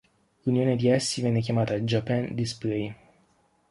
[0.41, 2.95] L'unione di essi venne chiamata Japan Display.